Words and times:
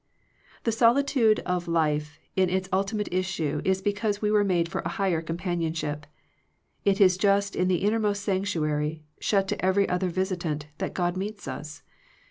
The 0.63 0.71
solitude 0.71 1.41
of 1.41 1.67
life 1.67 2.17
in 2.35 2.49
its 2.49 2.67
ultimate 2.73 3.13
issue 3.13 3.61
is 3.63 3.83
because 3.83 4.19
we 4.19 4.31
were 4.31 4.43
made 4.43 4.67
for 4.67 4.81
a 4.81 4.89
higher 4.97 5.21
companionship. 5.21 6.07
It 6.83 6.99
is 6.99 7.17
just 7.19 7.55
in 7.55 7.67
the 7.67 7.83
inner 7.83 7.99
most 7.99 8.23
sanctuary, 8.23 9.03
shut 9.19 9.47
to 9.49 9.63
every 9.63 9.87
other 9.87 10.09
visit 10.09 10.43
ant, 10.43 10.65
that 10.79 10.95
God 10.95 11.17
meets 11.17 11.47
us. 11.47 11.83